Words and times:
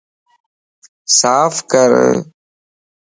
صاف 1.17 1.53
ڪر 1.71 1.89